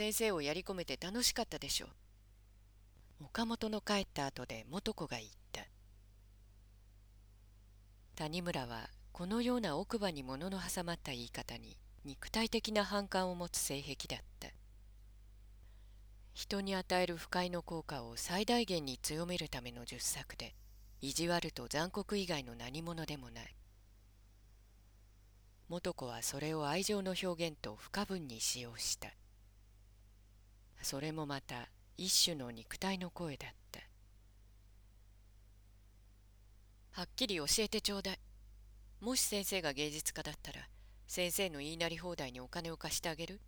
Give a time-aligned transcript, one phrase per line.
[0.00, 1.86] 先生をやり込めて楽しかったでしょ
[3.20, 3.24] う。
[3.26, 5.66] 岡本の帰った後で元子が言った。
[8.16, 11.76] 谷村はこのような奥歯に物の挟まった言い方に
[12.06, 14.48] 肉体的な反感を持つ性癖だった。
[16.32, 20.54] 人に与える不快の効果を最大限に強めるための術作で
[21.02, 23.54] 意地悪と残酷以外の何者でもない
[25.68, 29.08] 元子はそれを愛情の表現と不可分に使用した
[30.90, 33.78] それもまた一種の肉体の声だった
[36.90, 38.18] はっきり教えてちょうだい
[39.00, 40.58] もし先生が芸術家だったら
[41.06, 43.40] 先生の言いなり放題にお金を貸してあげる？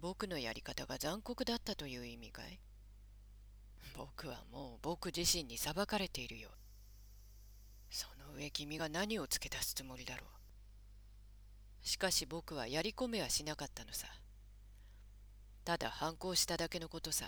[0.00, 2.60] 僕のやり方が残酷だったという意味かい？
[3.98, 6.50] 僕はもう僕自身に裁かれているよ。
[7.90, 10.22] その上君が何を付け足すつもりだろ
[11.82, 11.88] う？
[11.88, 14.06] しかし僕はやり込めはしなかったのさ。
[15.64, 17.26] ただ反抗しただけのことさ。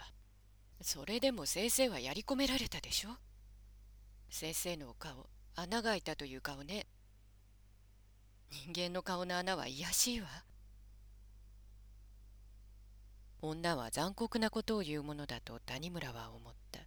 [0.82, 3.10] それでも先生はやり込められたでしょ？
[4.30, 6.86] 先生のお顔、穴が開いたという顔ね。
[8.50, 10.28] 人間の顔の穴は癒しいわ。
[13.42, 16.80] 女は残酷なことを言うものだと谷村は思った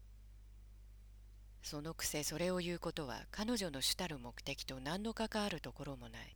[1.62, 6.36] そのくせそれを言うことは彼女の主たる目的と何の関わるところもない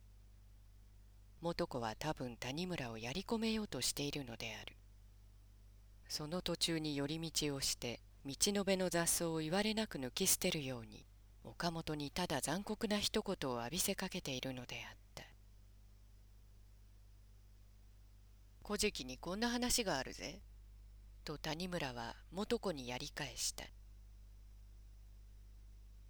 [1.42, 4.76] 元子は多分谷村をやり込めようとしているのである
[6.16, 11.04] その途中に寄り道をして道の辺の雑草を言われなく抜き捨てるように
[11.42, 15.24] 岡本にただ残酷な一言を浴びせかけているのであった
[18.64, 20.38] 古事記にこんな話があるぜ。
[21.24, 23.64] と谷村は元子にやり返した。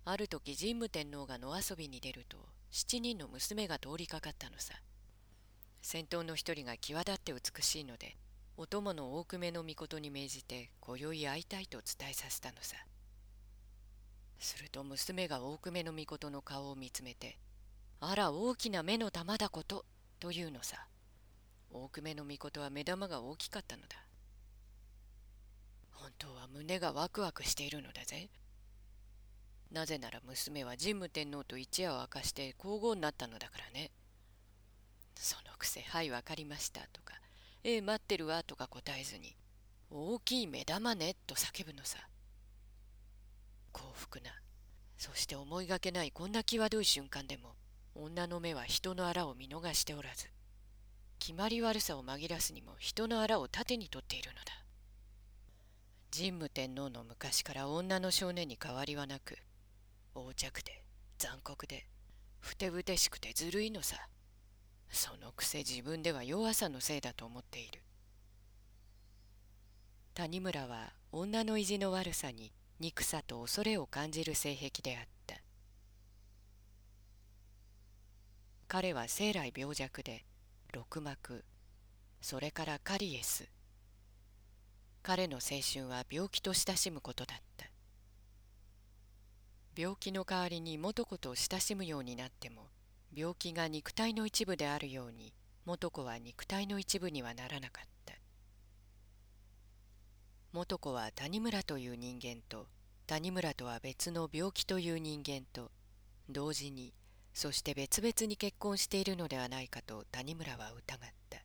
[0.05, 2.37] ある時神武天皇が野遊びに出ると
[2.71, 4.75] 七人の娘が通りかかったのさ。
[5.81, 8.19] 先頭の一人が際立って美しいので
[8.57, 12.77] お供の大久米の御に命じて今宵会いたいと伝えさせたのさ。
[14.39, 17.39] すると娘が大久米の御の顔を見つめて
[18.01, 19.85] 「あら大きな目の玉だこと」
[20.21, 20.87] というのさ。
[21.77, 23.97] 大久米の御は目玉が大きかったのだ
[25.91, 28.31] 本当は胸がワクワクしているのだぜ
[29.73, 33.91] なぜなら娘は神武天皇と一夜を明かして皇后になったのだからね
[35.17, 37.21] そのくせ「はい分かりました」とか
[37.65, 39.37] 「ええ待ってるわ」とか答えずに
[39.91, 42.09] 「大きい目玉ね」と叫ぶのさ。
[43.73, 44.31] 幸福な
[44.97, 47.57] そして思いがけないこんな際どい瞬間でも
[47.95, 50.29] 女の目は人のあらを見逃しておらず
[51.19, 54.65] 決まり悪さを紛らすにも人の腹を盾に取っているのだ。
[56.17, 59.37] 神武天皇の昔から女の少年に変わりはなく
[60.15, 60.85] 横着で
[61.19, 61.89] 残酷で
[62.39, 64.09] ふてぶてしくてずるいのさ。
[65.25, 67.81] のくせ自分では弱さのせいだと思っている。
[70.13, 75.37] 谷村は女の意地の悪さに憎さと恐れを感じる性癖であった。
[78.69, 80.25] 彼は生来病弱で
[80.75, 81.43] 六膜
[82.21, 83.49] それからカリエス。
[85.03, 87.71] 彼の青春は病気と親しむことだった。
[89.75, 92.74] 病気の代わりに元子と親しむようになっても
[93.17, 95.33] 病気が肉体の一部であるように
[95.65, 98.15] 元子は肉体の一部にはならなかった。
[100.53, 102.69] 元子は谷村という人間と
[103.07, 105.71] 谷村とは別の病気という人間と
[106.29, 106.93] 同時に
[107.33, 111.39] そして別々に結婚しているのではないかと谷村は疑った。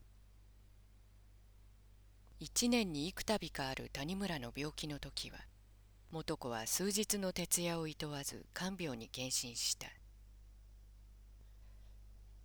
[2.39, 5.39] 一年に幾度かある谷村の病気の時は
[6.11, 9.87] 元子は数日の徹夜をいとわず看病に献身した。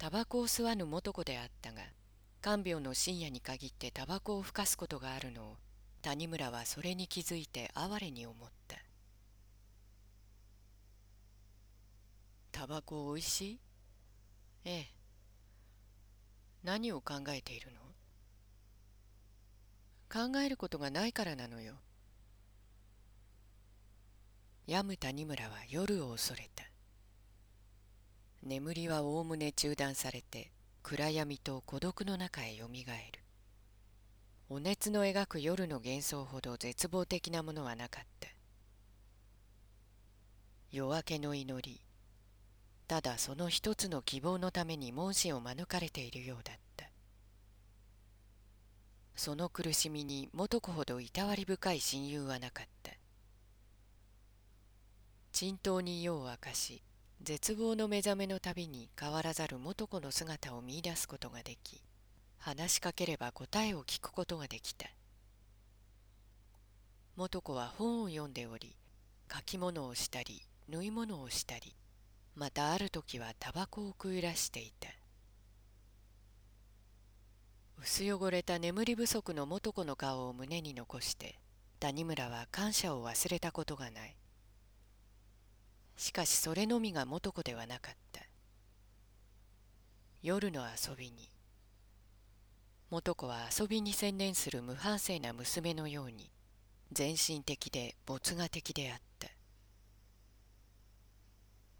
[0.05, 1.81] タバコを吸わぬ元子であったが
[2.43, 5.57] 看病の深夜に限ってタバコをふかすことがあるのを
[6.03, 8.77] 谷村はそれに気づいて哀れに思った。
[12.53, 13.59] タバコおいしい？
[14.67, 14.87] ええ。
[16.65, 17.69] 何を考えている
[20.13, 20.33] の？
[20.33, 21.77] 考えることがないからなのよ。
[24.67, 26.74] 病む谷村は夜を恐れた。
[28.47, 30.51] 眠りはおおむね中断されて
[30.83, 33.21] 暗闇と孤独の中へよみがえる。
[34.51, 38.29] お熱の描く夜の幻想ほど絶望的なものはなかった。
[40.71, 41.81] 夜明けの祈り
[42.87, 46.91] ただその一つの希望のために門子を免れているようだった。
[49.17, 52.93] その苦しみに元子ほどいたわり深い親友はなかった。
[55.33, 56.83] 沈頭に夜を明かし
[57.25, 61.81] 絶望の目覚めのたびに変わらざる元子の姿を見いだすことができ
[62.37, 64.87] 話しかければ答えを聞くことができた。
[67.17, 68.77] 元子は本を読んでおり
[69.33, 71.75] 書き物をしたり縫い物をしたり
[72.37, 74.91] またある時はタバコを食いらしていた。
[77.81, 81.39] 薄汚れた眠り不足の元子の顔を胸に残して
[81.81, 84.15] 谷村は感謝を忘れたことがない。
[85.97, 88.21] しかしそれのみが元子ではなかった。
[90.23, 91.29] 夜の遊びに。
[92.91, 96.31] 元子は遊びに専念する無反省な娘のように
[96.93, 99.29] 全身的で没我的であった。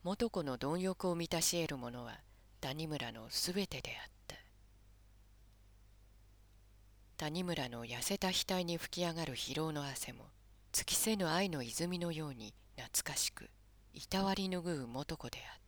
[0.03, 2.19] 元子の貪欲を満たし得るものは
[2.61, 4.37] 谷村のすべてであった。
[7.17, 10.25] 谷村の痩せた額に吹き上がる疲労の汗も
[10.73, 13.49] 尽きせぬ愛の泉のように懐かしく
[13.95, 15.64] いたわり拭う元子であった。